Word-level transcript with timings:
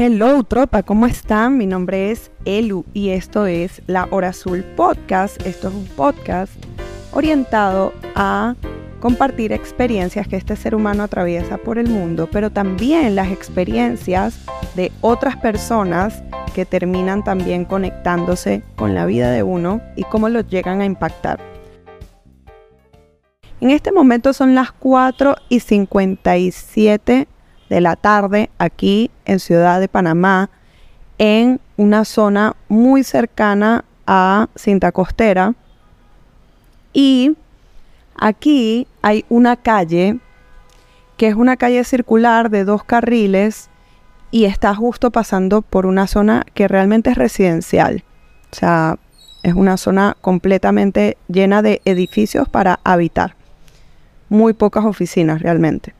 Hello 0.00 0.44
tropa, 0.44 0.84
¿cómo 0.84 1.06
están? 1.06 1.58
Mi 1.58 1.66
nombre 1.66 2.12
es 2.12 2.30
Elu 2.44 2.84
y 2.94 3.08
esto 3.08 3.46
es 3.46 3.82
La 3.88 4.06
Hora 4.12 4.28
Azul 4.28 4.62
Podcast. 4.62 5.44
Esto 5.44 5.66
es 5.70 5.74
un 5.74 5.86
podcast 5.86 6.52
orientado 7.10 7.92
a 8.14 8.54
compartir 9.00 9.52
experiencias 9.52 10.28
que 10.28 10.36
este 10.36 10.54
ser 10.54 10.76
humano 10.76 11.02
atraviesa 11.02 11.58
por 11.58 11.78
el 11.78 11.88
mundo, 11.88 12.28
pero 12.30 12.50
también 12.50 13.16
las 13.16 13.32
experiencias 13.32 14.38
de 14.76 14.92
otras 15.00 15.34
personas 15.34 16.22
que 16.54 16.64
terminan 16.64 17.24
también 17.24 17.64
conectándose 17.64 18.62
con 18.76 18.94
la 18.94 19.04
vida 19.04 19.32
de 19.32 19.42
uno 19.42 19.80
y 19.96 20.04
cómo 20.04 20.28
los 20.28 20.46
llegan 20.46 20.80
a 20.80 20.84
impactar. 20.84 21.40
En 23.60 23.70
este 23.70 23.90
momento 23.90 24.32
son 24.32 24.54
las 24.54 24.70
4 24.70 25.34
y 25.48 25.58
57 25.58 27.26
de 27.68 27.80
la 27.80 27.96
tarde 27.96 28.50
aquí 28.58 29.10
en 29.24 29.40
Ciudad 29.40 29.80
de 29.80 29.88
Panamá, 29.88 30.50
en 31.18 31.60
una 31.76 32.04
zona 32.04 32.56
muy 32.68 33.04
cercana 33.04 33.84
a 34.06 34.48
Cinta 34.56 34.92
Costera. 34.92 35.54
Y 36.92 37.36
aquí 38.16 38.86
hay 39.02 39.24
una 39.28 39.56
calle 39.56 40.18
que 41.16 41.28
es 41.28 41.34
una 41.34 41.56
calle 41.56 41.84
circular 41.84 42.48
de 42.48 42.64
dos 42.64 42.84
carriles 42.84 43.68
y 44.30 44.44
está 44.44 44.74
justo 44.74 45.10
pasando 45.10 45.62
por 45.62 45.86
una 45.86 46.06
zona 46.06 46.44
que 46.54 46.68
realmente 46.68 47.10
es 47.10 47.18
residencial. 47.18 48.04
O 48.52 48.54
sea, 48.54 48.98
es 49.42 49.54
una 49.54 49.76
zona 49.76 50.16
completamente 50.20 51.16
llena 51.28 51.62
de 51.62 51.80
edificios 51.84 52.48
para 52.48 52.80
habitar. 52.84 53.34
Muy 54.28 54.52
pocas 54.52 54.84
oficinas 54.84 55.42
realmente. 55.42 55.97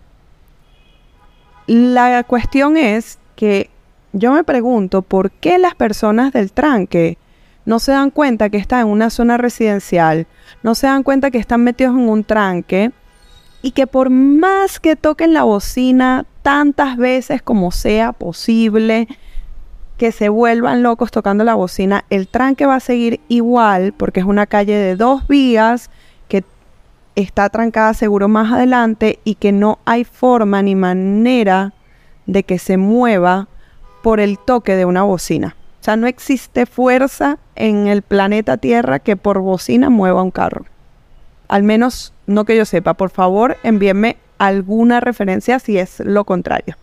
La 1.68 2.24
cuestión 2.24 2.78
es 2.78 3.18
que 3.36 3.68
yo 4.14 4.32
me 4.32 4.42
pregunto 4.42 5.02
por 5.02 5.30
qué 5.30 5.58
las 5.58 5.74
personas 5.74 6.32
del 6.32 6.50
tranque 6.50 7.18
no 7.66 7.78
se 7.78 7.92
dan 7.92 8.10
cuenta 8.10 8.48
que 8.48 8.56
están 8.56 8.80
en 8.80 8.86
una 8.86 9.10
zona 9.10 9.36
residencial, 9.36 10.26
no 10.62 10.74
se 10.74 10.86
dan 10.86 11.02
cuenta 11.02 11.30
que 11.30 11.36
están 11.36 11.62
metidos 11.62 11.94
en 11.94 12.08
un 12.08 12.24
tranque 12.24 12.90
y 13.60 13.72
que 13.72 13.86
por 13.86 14.08
más 14.08 14.80
que 14.80 14.96
toquen 14.96 15.34
la 15.34 15.42
bocina 15.42 16.24
tantas 16.40 16.96
veces 16.96 17.42
como 17.42 17.70
sea 17.70 18.12
posible, 18.12 19.06
que 19.98 20.10
se 20.10 20.30
vuelvan 20.30 20.82
locos 20.82 21.10
tocando 21.10 21.44
la 21.44 21.54
bocina, 21.54 22.06
el 22.08 22.28
tranque 22.28 22.64
va 22.64 22.76
a 22.76 22.80
seguir 22.80 23.20
igual 23.28 23.92
porque 23.92 24.20
es 24.20 24.26
una 24.26 24.46
calle 24.46 24.74
de 24.74 24.96
dos 24.96 25.28
vías 25.28 25.90
está 27.22 27.48
trancada 27.48 27.94
seguro 27.94 28.28
más 28.28 28.52
adelante 28.52 29.18
y 29.24 29.34
que 29.34 29.50
no 29.50 29.80
hay 29.84 30.04
forma 30.04 30.62
ni 30.62 30.76
manera 30.76 31.72
de 32.26 32.44
que 32.44 32.60
se 32.60 32.76
mueva 32.76 33.48
por 34.02 34.20
el 34.20 34.38
toque 34.38 34.76
de 34.76 34.84
una 34.84 35.02
bocina. 35.02 35.56
O 35.80 35.84
sea, 35.84 35.96
no 35.96 36.06
existe 36.06 36.64
fuerza 36.64 37.38
en 37.56 37.88
el 37.88 38.02
planeta 38.02 38.56
Tierra 38.56 39.00
que 39.00 39.16
por 39.16 39.40
bocina 39.40 39.90
mueva 39.90 40.22
un 40.22 40.30
carro. 40.30 40.66
Al 41.48 41.64
menos 41.64 42.12
no 42.26 42.44
que 42.44 42.56
yo 42.56 42.64
sepa. 42.64 42.94
Por 42.94 43.10
favor, 43.10 43.56
envíenme 43.64 44.16
alguna 44.38 45.00
referencia 45.00 45.58
si 45.58 45.76
es 45.76 45.98
lo 45.98 46.24
contrario. 46.24 46.76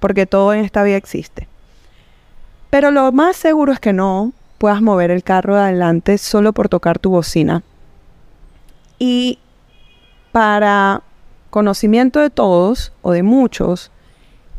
Porque 0.00 0.26
todo 0.26 0.52
en 0.52 0.64
esta 0.64 0.82
vida 0.82 0.96
existe. 0.96 1.46
Pero 2.70 2.90
lo 2.90 3.12
más 3.12 3.36
seguro 3.36 3.72
es 3.72 3.78
que 3.78 3.92
no 3.92 4.32
puedas 4.58 4.82
mover 4.82 5.12
el 5.12 5.22
carro 5.22 5.56
adelante 5.56 6.18
solo 6.18 6.52
por 6.52 6.68
tocar 6.68 6.98
tu 6.98 7.10
bocina. 7.10 7.62
Y 8.98 9.38
para 10.32 11.02
conocimiento 11.50 12.20
de 12.20 12.30
todos 12.30 12.92
o 13.02 13.12
de 13.12 13.22
muchos, 13.22 13.90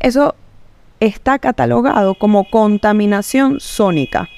eso 0.00 0.34
está 1.00 1.38
catalogado 1.38 2.14
como 2.14 2.48
contaminación 2.48 3.58
sónica. 3.60 4.28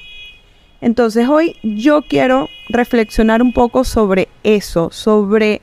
Entonces 0.81 1.29
hoy 1.29 1.57
yo 1.63 2.03
quiero 2.03 2.49
reflexionar 2.69 3.43
un 3.43 3.53
poco 3.53 3.85
sobre 3.85 4.29
eso, 4.43 4.91
sobre 4.91 5.63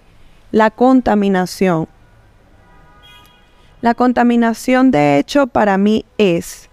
la 0.52 0.72
contaminación. 0.72 1.88
La 3.82 3.94
contaminación 3.96 4.92
de 4.92 5.20
hecho 5.20 5.48
para 5.48 5.78
mí 5.78 6.06
es 6.18 6.70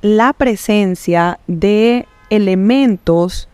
la 0.00 0.32
presencia 0.32 1.38
de 1.46 2.06
elementos 2.30 3.48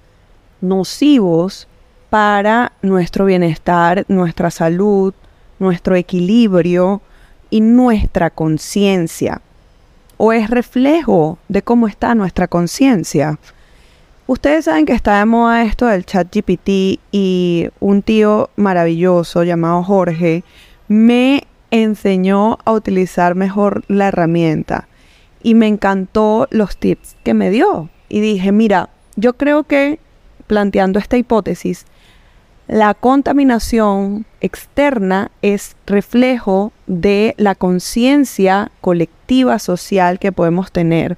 nocivos 0.61 1.69
para 2.11 2.73
nuestro 2.83 3.25
bienestar, 3.25 4.05
nuestra 4.09 4.51
salud, 4.51 5.15
nuestro 5.59 5.95
equilibrio 5.95 7.01
y 7.49 7.61
nuestra 7.61 8.31
conciencia. 8.31 9.41
O 10.17 10.33
es 10.33 10.51
reflejo 10.51 11.39
de 11.49 11.63
cómo 11.63 11.87
está 11.87 12.15
nuestra 12.15 12.49
conciencia. 12.49 13.39
Ustedes 14.27 14.67
saben 14.67 14.87
que 14.87 14.93
está 14.93 15.19
de 15.19 15.25
moda 15.25 15.63
esto 15.63 15.87
del 15.87 16.05
chat 16.05 16.29
GPT 16.35 17.01
y 17.11 17.69
un 17.81 18.03
tío 18.03 18.51
maravilloso 18.57 19.45
llamado 19.45 19.83
Jorge 19.83 20.45
me 20.89 21.45
enseñó 21.71 22.59
a 22.65 22.73
utilizar 22.73 23.35
mejor 23.35 23.85
la 23.89 24.09
herramienta 24.09 24.89
y 25.43 25.55
me 25.55 25.69
encantó 25.69 26.49
los 26.51 26.77
tips 26.77 27.17
que 27.25 27.35
me 27.35 27.51
dio. 27.51 27.89
Y 28.09 28.21
dije, 28.21 28.53
mira, 28.53 28.91
yo 29.17 29.35
creo 29.35 29.65
que 29.65 30.01
planteando 30.47 30.99
esta 30.99 31.17
hipótesis, 31.17 31.87
la 32.71 32.95
contaminación 32.95 34.27
externa 34.41 35.33
es 35.43 35.75
reflejo 35.87 36.71
de 36.87 37.35
la 37.37 37.57
conciencia 37.57 38.71
colectiva 38.81 39.59
social 39.59 40.21
que 40.21 40.31
podemos 40.31 40.71
tener. 40.71 41.17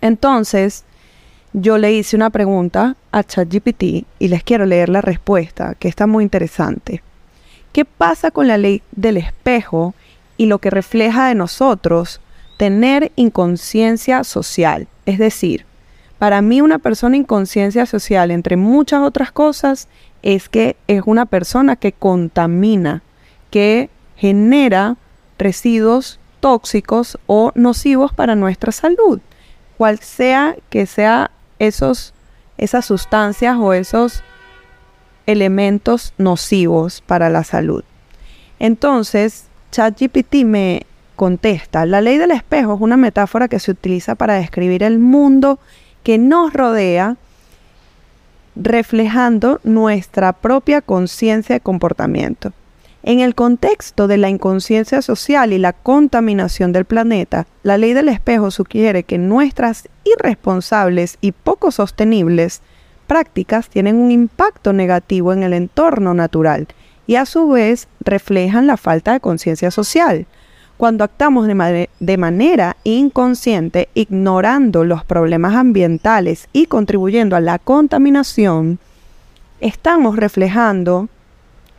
Entonces, 0.00 0.84
yo 1.52 1.76
le 1.76 1.92
hice 1.92 2.16
una 2.16 2.30
pregunta 2.30 2.96
a 3.10 3.22
ChatGPT 3.22 4.06
y 4.18 4.28
les 4.28 4.42
quiero 4.42 4.64
leer 4.64 4.88
la 4.88 5.02
respuesta, 5.02 5.74
que 5.78 5.88
está 5.88 6.06
muy 6.06 6.24
interesante. 6.24 7.02
¿Qué 7.74 7.84
pasa 7.84 8.30
con 8.30 8.48
la 8.48 8.56
ley 8.56 8.80
del 8.92 9.18
espejo 9.18 9.94
y 10.38 10.46
lo 10.46 10.60
que 10.60 10.70
refleja 10.70 11.28
de 11.28 11.34
nosotros 11.34 12.22
tener 12.56 13.12
inconsciencia 13.16 14.24
social? 14.24 14.88
Es 15.04 15.18
decir, 15.18 15.66
para 16.18 16.40
mí 16.40 16.60
una 16.60 16.78
persona 16.78 17.16
inconsciencia 17.16 17.84
social, 17.84 18.30
entre 18.30 18.56
muchas 18.56 19.02
otras 19.02 19.30
cosas, 19.30 19.88
es 20.22 20.48
que 20.48 20.76
es 20.86 21.02
una 21.04 21.26
persona 21.26 21.76
que 21.76 21.92
contamina, 21.92 23.02
que 23.50 23.90
genera 24.16 24.96
residuos 25.38 26.18
tóxicos 26.40 27.18
o 27.26 27.52
nocivos 27.54 28.12
para 28.12 28.34
nuestra 28.34 28.72
salud, 28.72 29.20
cual 29.76 29.98
sea 29.98 30.56
que 30.70 30.86
sea 30.86 31.30
esos, 31.58 32.14
esas 32.58 32.84
sustancias 32.84 33.56
o 33.58 33.72
esos 33.72 34.22
elementos 35.26 36.14
nocivos 36.18 37.02
para 37.06 37.28
la 37.30 37.44
salud. 37.44 37.84
Entonces, 38.58 39.46
ChatGPT 39.70 40.44
me 40.44 40.86
contesta, 41.16 41.86
la 41.86 42.00
ley 42.00 42.18
del 42.18 42.32
espejo 42.32 42.74
es 42.74 42.80
una 42.80 42.96
metáfora 42.96 43.48
que 43.48 43.60
se 43.60 43.70
utiliza 43.70 44.14
para 44.14 44.34
describir 44.34 44.82
el 44.82 44.98
mundo 44.98 45.58
que 46.02 46.18
nos 46.18 46.52
rodea 46.52 47.16
reflejando 48.56 49.60
nuestra 49.64 50.32
propia 50.32 50.80
conciencia 50.80 51.54
de 51.54 51.60
comportamiento. 51.60 52.52
En 53.04 53.18
el 53.18 53.34
contexto 53.34 54.06
de 54.06 54.16
la 54.16 54.28
inconsciencia 54.28 55.02
social 55.02 55.52
y 55.52 55.58
la 55.58 55.72
contaminación 55.72 56.72
del 56.72 56.84
planeta, 56.84 57.46
la 57.64 57.76
ley 57.76 57.94
del 57.94 58.08
espejo 58.08 58.52
sugiere 58.52 59.02
que 59.02 59.18
nuestras 59.18 59.88
irresponsables 60.04 61.18
y 61.20 61.32
poco 61.32 61.72
sostenibles 61.72 62.62
prácticas 63.08 63.68
tienen 63.68 63.96
un 63.96 64.12
impacto 64.12 64.72
negativo 64.72 65.32
en 65.32 65.42
el 65.42 65.52
entorno 65.52 66.14
natural 66.14 66.68
y 67.06 67.16
a 67.16 67.26
su 67.26 67.48
vez 67.48 67.88
reflejan 68.00 68.68
la 68.68 68.76
falta 68.76 69.12
de 69.12 69.20
conciencia 69.20 69.72
social, 69.72 70.26
cuando 70.82 71.04
actuamos 71.04 71.46
de, 71.46 72.16
manera 72.16 72.76
inconsciente, 72.82 73.88
ignorando 73.94 74.82
los 74.82 75.04
problemas 75.04 75.54
ambientales 75.54 76.48
y 76.52 76.66
contribuyendo 76.66 77.36
a 77.36 77.40
la 77.40 77.60
contaminación, 77.60 78.80
estamos 79.60 80.16
reflejando 80.16 81.08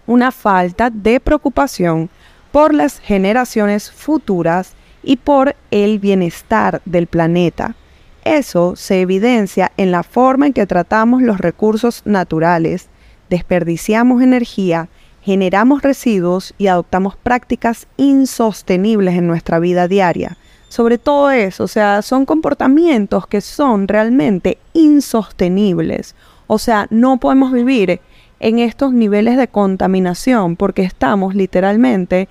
una 0.07 0.31
falta 0.31 0.89
de 0.89 1.19
preocupación 1.19 2.09
por 2.53 2.73
las 2.73 2.99
generaciones 2.99 3.91
futuras 3.91 4.71
y 5.03 5.17
por 5.17 5.53
el 5.69 5.99
bienestar 5.99 6.81
del 6.85 7.07
planeta. 7.07 7.75
Eso 8.23 8.77
se 8.77 9.01
evidencia 9.01 9.73
en 9.75 9.91
la 9.91 10.03
forma 10.03 10.47
en 10.47 10.53
que 10.53 10.65
tratamos 10.65 11.21
los 11.21 11.39
recursos 11.39 12.03
naturales, 12.05 12.87
desperdiciamos 13.29 14.23
energía 14.23 14.87
generamos 15.23 15.81
residuos 15.81 16.53
y 16.57 16.67
adoptamos 16.67 17.15
prácticas 17.15 17.87
insostenibles 17.97 19.15
en 19.15 19.27
nuestra 19.27 19.59
vida 19.59 19.87
diaria. 19.87 20.37
Sobre 20.67 20.97
todo 20.97 21.31
eso, 21.31 21.63
o 21.63 21.67
sea, 21.67 22.01
son 22.01 22.25
comportamientos 22.25 23.27
que 23.27 23.41
son 23.41 23.87
realmente 23.87 24.57
insostenibles. 24.73 26.15
O 26.47 26.57
sea, 26.57 26.87
no 26.89 27.17
podemos 27.17 27.51
vivir 27.51 28.01
en 28.39 28.59
estos 28.59 28.91
niveles 28.91 29.37
de 29.37 29.47
contaminación 29.47 30.57
porque 30.57 30.83
estamos 30.83 31.35
literalmente 31.35 32.27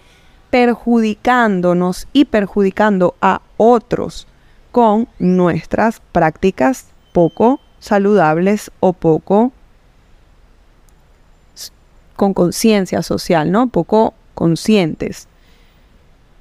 perjudicándonos 0.50 2.08
y 2.12 2.26
perjudicando 2.26 3.14
a 3.22 3.40
otros 3.56 4.26
con 4.70 5.08
nuestras 5.18 6.00
prácticas 6.12 6.88
poco 7.12 7.60
saludables 7.78 8.70
o 8.80 8.92
poco 8.92 9.52
con 12.14 12.34
conciencia 12.34 13.02
social, 13.02 13.50
¿no? 13.50 13.68
Poco 13.68 14.14
conscientes. 14.34 15.28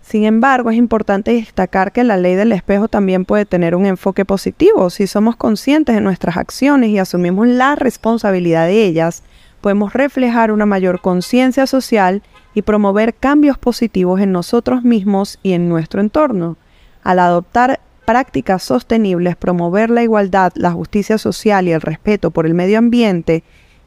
Sin 0.02 0.26
embargo, 0.26 0.72
es 0.72 0.78
importante 0.78 1.32
destacar 1.32 1.92
que 1.92 2.04
la 2.04 2.18
ley 2.18 2.36
del 2.36 2.52
espejo 2.52 2.88
también 2.88 3.24
puede 3.24 3.46
tener 3.46 3.76
un 3.76 3.86
enfoque 3.86 4.26
positivo. 4.26 4.90
Si 4.90 5.08
somos 5.08 5.36
conscientes 5.36 5.96
de 5.96 6.02
nuestras 6.02 6.38
acciones 6.38 6.90
y 6.90 6.98
asumimos 6.98 7.48
la 7.48 7.76
responsabilidad 7.76 8.66
de 8.66 8.84
ellas, 8.84 9.24
podemos 9.62 9.94
reflejar 9.94 10.52
una 10.52 10.66
mayor 10.66 11.00
conciencia 11.00 11.68
social 11.68 12.24
y 12.54 12.64
promover 12.64 13.14
cambios 13.14 13.58
positivos 13.58 14.20
en 14.20 14.32
nosotros 14.32 14.84
mismos 14.84 15.40
y 15.44 15.54
en 15.54 15.70
nuestro 15.70 16.02
entorno. 16.02 16.58
Al 17.04 17.20
adoptar 17.20 17.80
prácticas 18.06 18.64
sostenibles, 18.64 19.36
promover 19.38 19.90
la 19.90 20.04
igualdad, 20.04 20.52
la 20.56 20.72
justicia 20.72 21.18
social 21.18 21.68
y 21.68 21.72
el 21.72 21.82
respeto 21.82 22.32
por 22.32 22.46
el 22.46 22.54
medio 22.54 22.80
ambiente, 22.80 23.44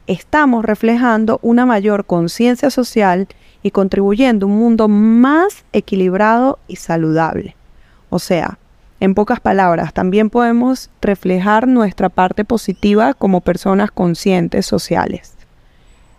estamos 0.07 0.65
reflejando 0.65 1.39
una 1.41 1.65
mayor 1.65 2.05
conciencia 2.05 2.69
social 2.69 3.27
y 3.63 3.71
contribuyendo 3.71 4.45
a 4.45 4.49
un 4.49 4.57
mundo 4.57 4.87
más 4.87 5.65
equilibrado 5.73 6.59
y 6.67 6.75
saludable. 6.75 7.55
O 8.09 8.19
sea, 8.19 8.59
en 8.99 9.15
pocas 9.15 9.39
palabras, 9.39 9.93
también 9.93 10.29
podemos 10.29 10.89
reflejar 11.01 11.67
nuestra 11.67 12.09
parte 12.09 12.45
positiva 12.45 13.13
como 13.13 13.41
personas 13.41 13.91
conscientes 13.91 14.65
sociales. 14.65 15.35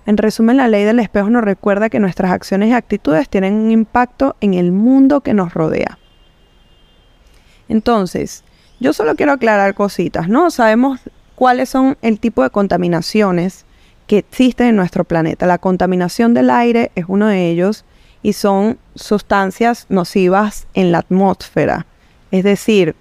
En 0.06 0.16
resumen, 0.16 0.56
la 0.56 0.68
ley 0.68 0.84
del 0.84 1.00
espejo 1.00 1.30
nos 1.30 1.42
recuerda 1.42 1.90
que 1.90 1.98
nuestras 1.98 2.30
acciones 2.30 2.68
y 2.68 2.72
actitudes 2.72 3.28
tienen 3.28 3.54
un 3.54 3.70
impacto 3.70 4.36
en 4.40 4.54
el 4.54 4.70
mundo 4.70 5.20
que 5.20 5.34
nos 5.34 5.52
rodea. 5.52 5.98
Entonces, 7.68 8.44
yo 8.78 8.92
solo 8.92 9.16
quiero 9.16 9.32
aclarar 9.32 9.74
cositas, 9.74 10.28
¿no? 10.28 10.50
Sabemos 10.50 11.00
cuáles 11.34 11.68
son 11.68 11.98
el 12.02 12.20
tipo 12.20 12.42
de 12.42 12.50
contaminaciones 12.50 13.65
que 14.06 14.18
existen 14.18 14.68
en 14.68 14.76
nuestro 14.76 15.04
planeta. 15.04 15.46
La 15.46 15.58
contaminación 15.58 16.34
del 16.34 16.50
aire 16.50 16.90
es 16.94 17.06
uno 17.08 17.26
de 17.26 17.50
ellos 17.50 17.84
y 18.22 18.32
son 18.32 18.78
sustancias 18.94 19.86
nocivas 19.88 20.66
en 20.74 20.92
la 20.92 20.98
atmósfera. 20.98 21.86
Es 22.30 22.44
decir, 22.44 22.94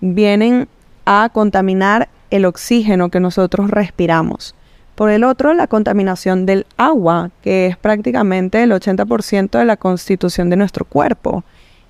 vienen 0.00 0.68
a 1.04 1.30
contaminar 1.32 2.08
el 2.30 2.44
oxígeno 2.44 3.08
que 3.10 3.20
nosotros 3.20 3.70
respiramos. 3.70 4.54
Por 4.94 5.10
el 5.10 5.24
otro, 5.24 5.54
la 5.54 5.68
contaminación 5.68 6.44
del 6.44 6.66
agua, 6.76 7.30
que 7.42 7.68
es 7.68 7.76
prácticamente 7.76 8.62
el 8.62 8.72
80% 8.72 9.58
de 9.58 9.64
la 9.64 9.76
constitución 9.76 10.50
de 10.50 10.56
nuestro 10.56 10.84
cuerpo. 10.84 11.44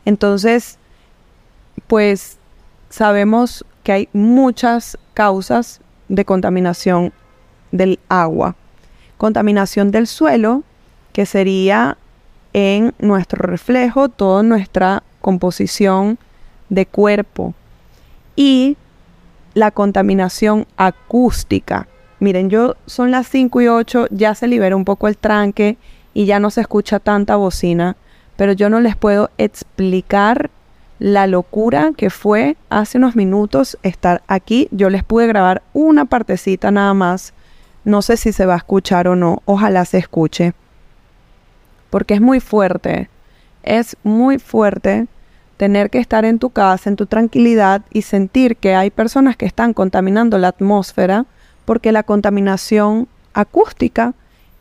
Entonces, 0.04 0.78
pues 1.86 2.38
sabemos 2.90 3.64
que 3.82 3.92
hay 3.92 4.08
muchas 4.12 4.98
causas 5.14 5.80
de 6.08 6.24
contaminación 6.24 7.12
del 7.72 7.98
agua. 8.08 8.56
Contaminación 9.16 9.90
del 9.90 10.06
suelo, 10.06 10.62
que 11.12 11.26
sería 11.26 11.96
en 12.52 12.94
nuestro 12.98 13.46
reflejo, 13.46 14.08
toda 14.08 14.42
nuestra 14.42 15.02
composición 15.20 16.18
de 16.68 16.86
cuerpo. 16.86 17.54
Y 18.36 18.76
la 19.54 19.70
contaminación 19.70 20.66
acústica. 20.76 21.88
Miren, 22.20 22.50
yo 22.50 22.76
son 22.86 23.10
las 23.10 23.28
5 23.28 23.60
y 23.60 23.68
8, 23.68 24.06
ya 24.10 24.34
se 24.34 24.48
libera 24.48 24.76
un 24.76 24.84
poco 24.84 25.08
el 25.08 25.16
tranque 25.16 25.76
y 26.14 26.26
ya 26.26 26.40
no 26.40 26.50
se 26.50 26.60
escucha 26.60 26.98
tanta 26.98 27.36
bocina, 27.36 27.96
pero 28.36 28.52
yo 28.52 28.70
no 28.70 28.80
les 28.80 28.96
puedo 28.96 29.30
explicar 29.38 30.50
la 30.98 31.26
locura 31.26 31.92
que 31.96 32.10
fue 32.10 32.56
hace 32.70 32.98
unos 32.98 33.14
minutos 33.14 33.78
estar 33.82 34.22
aquí. 34.26 34.68
Yo 34.72 34.90
les 34.90 35.04
pude 35.04 35.26
grabar 35.26 35.62
una 35.72 36.06
partecita 36.06 36.70
nada 36.70 36.94
más 36.94 37.34
no 37.84 38.02
sé 38.02 38.16
si 38.16 38.32
se 38.32 38.46
va 38.46 38.54
a 38.54 38.58
escuchar 38.58 39.08
o 39.08 39.16
no, 39.16 39.42
ojalá 39.44 39.84
se 39.84 39.98
escuche. 39.98 40.52
Porque 41.90 42.14
es 42.14 42.20
muy 42.20 42.40
fuerte, 42.40 43.08
es 43.62 43.96
muy 44.02 44.38
fuerte 44.38 45.06
tener 45.56 45.90
que 45.90 45.98
estar 45.98 46.24
en 46.24 46.38
tu 46.38 46.50
casa, 46.50 46.88
en 46.88 46.96
tu 46.96 47.06
tranquilidad 47.06 47.82
y 47.90 48.02
sentir 48.02 48.56
que 48.56 48.74
hay 48.74 48.90
personas 48.90 49.36
que 49.36 49.46
están 49.46 49.74
contaminando 49.74 50.38
la 50.38 50.48
atmósfera 50.48 51.26
porque 51.64 51.92
la 51.92 52.02
contaminación 52.02 53.08
acústica 53.34 54.14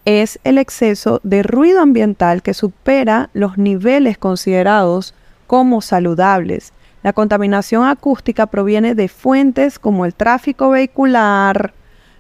es 0.06 0.40
el 0.44 0.58
exceso 0.58 1.20
de 1.24 1.44
ruido 1.44 1.82
ambiental 1.82 2.42
que 2.42 2.54
supera 2.54 3.30
los 3.34 3.58
niveles 3.58 4.18
considerados 4.18 5.14
como 5.48 5.82
saludables. 5.82 6.74
La 7.04 7.14
contaminación 7.14 7.88
acústica 7.88 8.48
proviene 8.48 8.96
de 8.96 9.08
fuentes 9.08 9.80
como 9.80 10.06
el 10.06 10.14
tráfico 10.14 10.70
vehicular, 10.70 11.74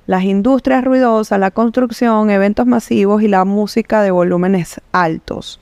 las 0.07 0.23
industrias 0.23 0.83
ruidosas, 0.83 1.39
la 1.39 1.51
construcción, 1.51 2.29
eventos 2.29 2.65
masivos 2.65 3.21
y 3.21 3.27
la 3.27 3.45
música 3.45 4.01
de 4.01 4.11
volúmenes 4.11 4.81
altos. 4.93 5.59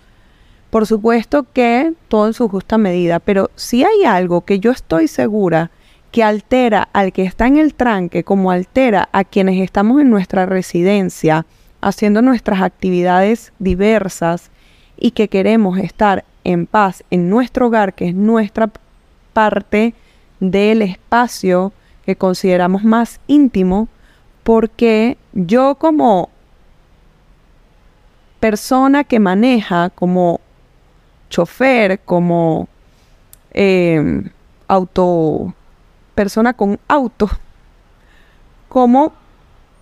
Por 0.70 0.86
supuesto 0.86 1.46
que 1.52 1.94
todo 2.08 2.28
en 2.28 2.34
su 2.34 2.48
justa 2.48 2.78
medida, 2.78 3.20
pero 3.20 3.50
si 3.56 3.84
hay 3.84 4.06
algo 4.06 4.42
que 4.42 4.60
yo 4.60 4.72
estoy 4.72 5.08
segura 5.08 5.72
que 6.12 6.24
altera 6.24 6.88
al 6.94 7.12
que 7.12 7.24
está 7.24 7.48
en 7.48 7.58
el 7.58 7.74
tranque, 7.74 8.24
como 8.24 8.52
altera 8.52 9.10
a 9.12 9.24
quienes 9.24 9.62
estamos 9.62 10.00
en 10.00 10.10
nuestra 10.10 10.46
residencia, 10.46 11.46
haciendo 11.82 12.22
nuestras 12.22 12.62
actividades 12.62 13.52
diversas 13.60 14.52
y 14.98 15.12
que 15.12 15.28
queremos 15.28 15.80
estar 15.80 16.24
en 16.44 16.68
paz 16.68 17.04
en 17.10 17.30
nuestro 17.30 17.68
hogar, 17.68 17.96
que 17.96 18.10
es 18.10 18.16
nuestra 18.16 18.72
parte 19.34 19.94
del 20.40 20.84
espacio 20.84 21.74
que 22.06 22.16
consideramos 22.16 22.84
más 22.84 23.20
íntimo, 23.28 23.88
porque 24.46 25.18
yo 25.34 25.74
como 25.74 26.30
persona 28.40 29.04
que 29.04 29.20
maneja, 29.20 29.90
como 29.90 30.40
chofer, 31.32 32.00
como 32.02 32.68
em, 33.50 34.30
auto, 34.68 35.52
persona 36.14 36.54
con 36.54 36.80
auto, 36.88 37.28
como 38.70 39.14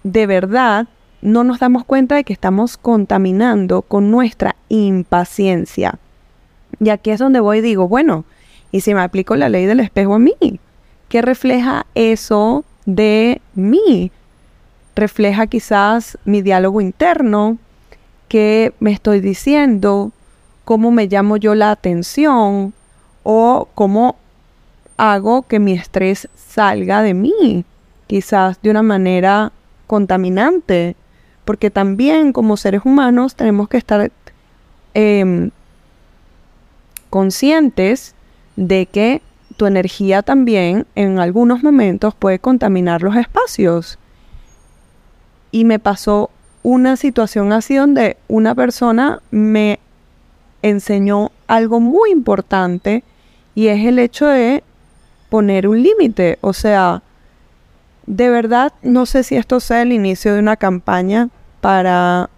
de 0.03 0.27
verdad 0.27 0.87
no 1.21 1.43
nos 1.43 1.59
damos 1.59 1.83
cuenta 1.83 2.15
de 2.15 2.23
que 2.23 2.31
estamos 2.31 2.77
contaminando 2.77 3.81
con 3.81 4.11
nuestra 4.11 4.55
impaciencia. 4.69 5.99
Y 6.79 6.87
aquí 6.87 7.11
es 7.11 7.19
donde 7.19 7.41
voy 7.41 7.57
y 7.57 7.61
digo, 7.61 7.89
bueno, 7.89 8.23
¿y 8.71 8.79
si 8.79 8.93
me 8.93 9.01
aplico 9.01 9.35
la 9.35 9.49
ley 9.49 9.65
del 9.65 9.81
espejo 9.81 10.13
a 10.15 10.19
mí? 10.19 10.61
¿Qué 11.09 11.21
refleja 11.21 11.85
eso 11.95 12.63
de 12.85 13.41
mí? 13.55 14.09
Refleja 14.95 15.47
quizás 15.47 16.17
mi 16.25 16.41
diálogo 16.41 16.81
interno, 16.81 17.57
qué 18.27 18.73
me 18.79 18.91
estoy 18.91 19.19
diciendo, 19.19 20.11
cómo 20.65 20.91
me 20.91 21.07
llamo 21.07 21.37
yo 21.37 21.55
la 21.55 21.71
atención 21.71 22.73
o 23.23 23.67
cómo 23.75 24.15
hago 24.97 25.43
que 25.43 25.59
mi 25.59 25.73
estrés 25.73 26.27
salga 26.35 27.01
de 27.01 27.13
mí, 27.13 27.65
quizás 28.07 28.61
de 28.61 28.69
una 28.69 28.83
manera 28.83 29.51
contaminante, 29.87 30.95
porque 31.45 31.69
también 31.69 32.31
como 32.31 32.57
seres 32.57 32.81
humanos 32.85 33.35
tenemos 33.35 33.67
que 33.67 33.77
estar 33.77 34.11
em, 34.93 35.51
conscientes 37.09 38.15
de 38.55 38.85
que 38.85 39.21
tu 39.57 39.65
energía 39.65 40.21
también 40.21 40.87
en 40.95 41.19
algunos 41.19 41.63
momentos 41.63 42.15
puede 42.15 42.39
contaminar 42.39 43.01
los 43.01 43.15
espacios 43.15 43.99
y 45.53 45.65
me 45.65 45.77
pasó 45.77 46.31
una 46.63 46.97
situación 46.97 47.53
así 47.53 47.75
donde 47.75 48.17
una 48.27 48.55
persona 48.55 49.21
me 49.29 49.79
enseñó 50.63 51.31
algo 51.47 51.79
muy 51.79 52.09
importante 52.09 53.03
y 53.53 53.67
es 53.67 53.85
el 53.85 53.99
hecho 53.99 54.25
de 54.25 54.63
poner 55.29 55.67
un 55.67 55.83
límite. 55.83 56.39
O 56.41 56.53
sea, 56.53 57.03
de 58.07 58.29
verdad 58.31 58.73
no 58.81 59.05
sé 59.05 59.21
si 59.23 59.35
esto 59.35 59.59
sea 59.59 59.83
el 59.83 59.91
inicio 59.91 60.33
de 60.33 60.39
una 60.39 60.57
campaña 60.57 61.29
para 61.61 62.31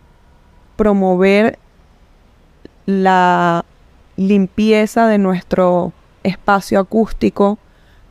promover 0.75 1.57
la 2.85 3.63
limpieza 4.17 5.07
de 5.07 5.19
nuestro 5.19 5.93
espacio 6.23 6.81
acústico 6.81 7.59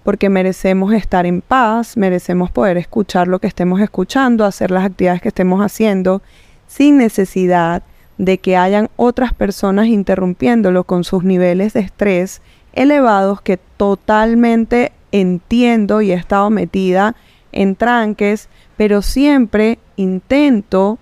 porque 0.05 0.29
merecemos 0.29 0.93
estar 0.93 1.27
en 1.27 1.41
paz, 1.41 1.97
merecemos 1.97 2.51
poder 2.51 2.77
escuchar 2.77 3.27
lo 3.27 3.39
que 3.39 3.47
estemos 3.47 3.81
escuchando, 3.81 4.45
hacer 4.45 4.71
las 4.71 4.85
actividades 4.85 5.23
que 5.23 5.29
estemos 5.29 5.61
haciendo, 5.61 6.23
sin 6.69 6.99
necesidad 6.99 7.83
de 8.19 8.39
que 8.39 8.57
hayan 8.57 8.91
otras 8.97 9.33
personas 9.33 9.87
interrumpiéndolo 9.87 10.85
con 10.85 11.05
sus 11.05 11.25
niveles 11.25 11.73
de 11.73 11.81
estrés 11.81 12.43
elevados 12.75 13.41
que 13.41 13.57
totalmente 13.57 14.93
entiendo 15.11 16.03
y 16.03 16.13
he 16.13 16.15
estado 16.15 16.51
metida 16.51 17.17
en 17.53 17.75
tranques, 17.75 18.49
pero 18.77 19.01
siempre 19.01 19.79
intento 19.97 20.99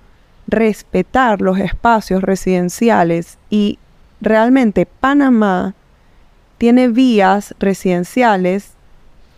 respetar 0.47 1.41
los 1.41 1.59
espacios 1.59 2.23
residenciales. 2.23 3.39
Y 3.51 3.79
realmente 4.21 4.87
Panamá 4.87 5.75
tiene 6.59 6.89
vías 6.89 7.55
residenciales 7.59 8.75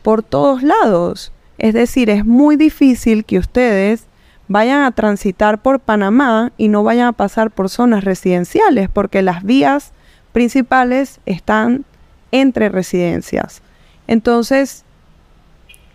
por 0.05 0.23
todos 0.23 0.63
lados. 0.63 1.33
Es 1.57 1.73
decir, 1.73 2.11
es 2.11 2.27
muy 2.27 2.57
difícil 2.57 3.25
que 3.25 3.39
ustedes 3.39 4.05
vayan 4.49 4.83
a 4.83 4.91
transitar 4.93 5.63
por 5.63 5.81
Panamá 5.81 6.53
y 6.59 6.69
no 6.69 6.85
vayan 6.85 7.07
a 7.07 7.13
pasar 7.13 7.51
por 7.51 7.71
zonas 7.71 8.05
residenciales, 8.05 8.91
porque 8.91 9.23
las 9.23 9.43
vías 9.43 9.93
principales 10.33 11.21
están 11.25 11.87
entre 12.33 12.69
residencias. 12.69 13.63
Entonces, 14.07 14.85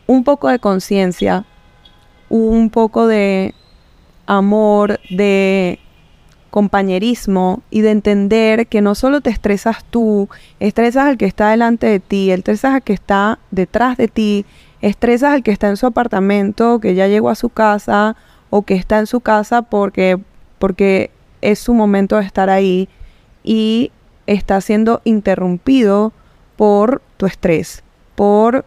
un 0.08 0.24
poco 0.24 0.48
de 0.48 0.58
conciencia, 0.58 1.46
un 2.30 2.72
poco 2.72 3.06
de 3.06 3.54
amor, 4.26 5.00
de 5.12 5.80
compañerismo 6.50 7.62
y 7.70 7.82
de 7.82 7.92
entender 7.92 8.68
que 8.68 8.82
no 8.82 8.96
solo 8.96 9.22
te 9.22 9.30
estresas 9.30 9.84
tú, 9.86 10.30
estresas 10.60 11.06
al 11.06 11.18
que 11.18 11.26
está 11.26 11.50
delante 11.50 11.88
de 11.88 12.00
ti, 12.00 12.32
estresas 12.32 12.76
al 12.76 12.82
que 12.82 12.94
está 12.94 13.40
detrás 13.52 13.98
de 13.98 14.08
ti, 14.08 14.46
estresas 14.82 15.34
al 15.34 15.44
que 15.44 15.52
está 15.52 15.70
en 15.70 15.78
su 15.78 15.86
apartamento, 15.86 16.80
que 16.80 16.96
ya 16.96 17.08
llegó 17.08 17.30
a 17.30 17.36
su 17.36 17.50
casa 17.50 18.16
o 18.50 18.64
que 18.64 18.76
está 18.76 19.00
en 19.00 19.08
su 19.08 19.22
casa 19.22 19.62
porque, 19.62 20.18
porque 20.58 21.12
es 21.42 21.60
su 21.60 21.74
momento 21.74 22.18
de 22.18 22.26
estar 22.26 22.50
ahí 22.50 22.90
y 23.44 23.92
está 24.28 24.62
siendo 24.62 25.02
interrumpido 25.04 26.14
por 26.56 27.02
tu 27.18 27.26
estrés, 27.26 27.84
por 28.16 28.66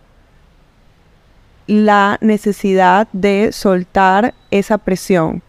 la 1.66 2.18
necesidad 2.20 3.08
de 3.12 3.52
soltar 3.52 4.34
esa 4.50 4.78
presión. 4.78 5.42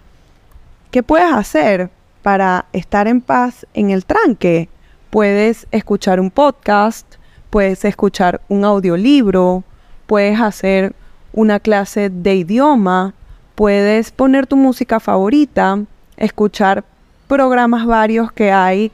¿Qué 0.91 1.01
puedes 1.01 1.31
hacer 1.31 1.89
para 2.23 2.65
estar 2.73 3.07
en 3.07 3.21
paz 3.21 3.67
en 3.75 3.91
el 3.91 4.05
tranque? 4.05 4.69
Puedes 5.11 5.67
escuchar 5.69 6.19
un 6.19 6.31
podcast, 6.31 7.05
puedes 7.51 7.85
escuchar 7.85 8.41
un 8.49 8.65
audiolibro, 8.65 9.63
puedes 10.07 10.39
hacer 10.39 10.95
una 11.33 11.59
clase 11.59 12.09
de 12.09 12.35
idioma, 12.35 13.13
puedes 13.53 14.11
poner 14.11 14.47
tu 14.47 14.55
música 14.55 14.99
favorita, 14.99 15.79
escuchar 16.17 16.83
programas 17.27 17.85
varios 17.85 18.31
que 18.31 18.51
hay, 18.51 18.91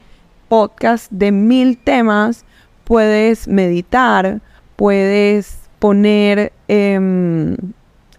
podcasts 0.48 1.08
de 1.10 1.32
mil 1.32 1.78
temas, 1.78 2.44
puedes 2.84 3.46
meditar, 3.48 4.40
puedes 4.76 5.58
poner 5.78 6.52
em, 6.68 7.56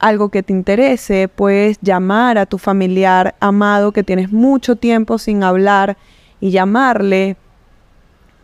algo 0.02 0.30
que 0.30 0.44
te 0.44 0.52
interese, 0.52 1.30
puedes 1.30 1.80
llamar 1.82 2.38
a 2.38 2.46
tu 2.46 2.58
familiar 2.58 3.36
amado 3.40 3.92
que 3.92 4.04
tienes 4.04 4.32
mucho 4.32 4.76
tiempo 4.76 5.18
sin 5.18 5.44
hablar 5.44 5.96
y 6.40 6.50
llamarle, 6.50 7.38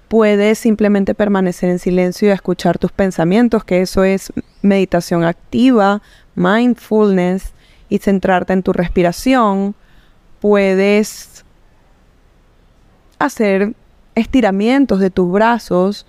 puedes 0.08 0.60
simplemente 0.60 1.16
permanecer 1.16 1.70
en 1.70 1.80
silencio 1.80 2.30
y 2.30 2.32
escuchar 2.32 2.78
tus 2.78 2.92
pensamientos, 2.92 3.64
que 3.64 3.82
eso 3.82 4.04
es 4.04 4.32
meditación 4.62 5.24
activa, 5.24 6.02
mindfulness 6.36 7.54
y 7.90 7.98
centrarte 7.98 8.54
en 8.54 8.64
tu 8.64 8.72
respiración. 8.72 9.76
Puedes 10.40 11.44
hacer 13.20 13.74
estiramientos 14.14 15.00
de 15.00 15.10
tus 15.10 15.32
brazos. 15.32 16.06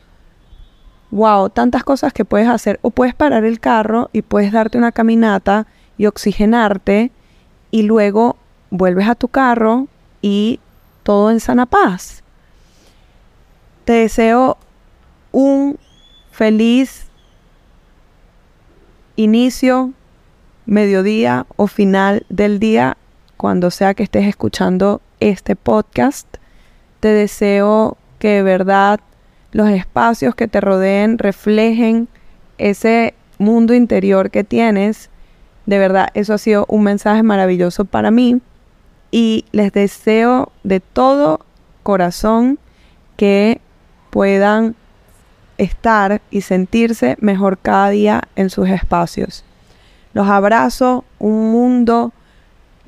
Wow, 1.10 1.50
tantas 1.50 1.84
cosas 1.84 2.12
que 2.12 2.24
puedes 2.24 2.48
hacer. 2.48 2.78
O 2.82 2.90
puedes 2.90 3.14
parar 3.14 3.44
el 3.44 3.60
carro 3.60 4.10
y 4.12 4.22
puedes 4.22 4.52
darte 4.52 4.78
una 4.78 4.92
caminata 4.92 5.66
y 5.96 6.06
oxigenarte 6.06 7.10
y 7.70 7.82
luego 7.82 8.36
vuelves 8.70 9.08
a 9.08 9.14
tu 9.14 9.28
carro 9.28 9.88
y 10.20 10.60
todo 11.02 11.30
en 11.30 11.40
sana 11.40 11.66
paz. 11.66 12.22
Te 13.84 13.94
deseo 13.94 14.58
un 15.32 15.78
feliz 16.30 17.06
inicio, 19.16 19.92
mediodía 20.66 21.46
o 21.56 21.66
final 21.66 22.24
del 22.28 22.58
día, 22.58 22.96
cuando 23.36 23.70
sea 23.70 23.94
que 23.94 24.02
estés 24.02 24.26
escuchando 24.26 25.00
este 25.20 25.56
podcast. 25.56 26.28
Te 27.00 27.08
deseo 27.08 27.96
que 28.18 28.28
de 28.28 28.42
verdad 28.42 29.00
los 29.52 29.68
espacios 29.70 30.34
que 30.34 30.48
te 30.48 30.60
rodeen 30.60 31.18
reflejen 31.18 32.08
ese 32.58 33.14
mundo 33.38 33.74
interior 33.74 34.30
que 34.30 34.44
tienes. 34.44 35.10
De 35.66 35.78
verdad, 35.78 36.08
eso 36.14 36.34
ha 36.34 36.38
sido 36.38 36.66
un 36.68 36.82
mensaje 36.82 37.22
maravilloso 37.22 37.84
para 37.84 38.10
mí. 38.10 38.40
Y 39.10 39.46
les 39.52 39.72
deseo 39.72 40.52
de 40.64 40.80
todo 40.80 41.40
corazón 41.82 42.58
que 43.16 43.60
puedan 44.10 44.74
estar 45.56 46.20
y 46.30 46.42
sentirse 46.42 47.16
mejor 47.20 47.58
cada 47.58 47.90
día 47.90 48.22
en 48.36 48.50
sus 48.50 48.68
espacios. 48.68 49.44
Los 50.12 50.28
abrazo, 50.28 51.04
un 51.18 51.50
mundo, 51.50 52.12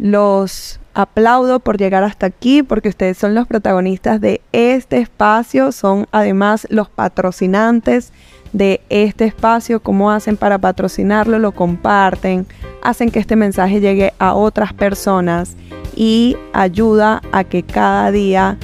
los 0.00 0.80
aplaudo 0.94 1.60
por 1.60 1.76
llegar 1.76 2.02
hasta 2.02 2.26
aquí 2.26 2.62
porque 2.62 2.88
ustedes 2.88 3.18
son 3.18 3.34
los 3.34 3.46
protagonistas 3.46 4.20
de 4.20 4.40
este 4.52 4.98
espacio, 4.98 5.72
son 5.72 6.06
además 6.10 6.66
los 6.70 6.88
patrocinantes 6.88 8.12
de 8.52 8.80
este 8.88 9.26
espacio, 9.26 9.80
cómo 9.80 10.10
hacen 10.10 10.36
para 10.36 10.58
patrocinarlo, 10.58 11.38
lo 11.38 11.52
comparten, 11.52 12.46
hacen 12.82 13.10
que 13.10 13.20
este 13.20 13.36
mensaje 13.36 13.80
llegue 13.80 14.14
a 14.18 14.34
otras 14.34 14.72
personas 14.72 15.54
y 15.94 16.36
ayuda 16.54 17.20
a 17.30 17.44
que 17.44 17.62
cada 17.62 18.10
día 18.10 18.56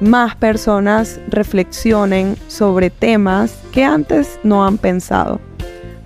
más 0.00 0.36
personas 0.36 1.18
reflexionen 1.28 2.36
sobre 2.48 2.90
temas 2.90 3.56
que 3.72 3.84
antes 3.84 4.38
no 4.42 4.66
han 4.66 4.76
pensado. 4.76 5.40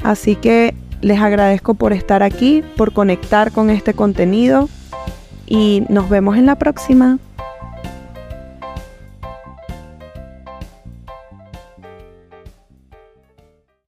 Así 0.05 0.37
que 0.37 0.75
les 1.07 1.21
agradezco 1.21 1.75
por 1.75 1.93
estar 1.93 2.25
aquí, 2.25 2.65
por 2.77 2.93
conectar 2.93 3.53
con 3.53 3.71
este 3.71 3.95
contenido 3.95 4.69
y 5.47 5.85
nos 5.89 6.09
vemos 6.09 6.37
en 6.37 6.47
la 6.47 6.57
próxima. 6.57 7.21